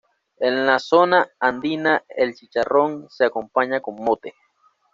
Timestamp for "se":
3.11-3.23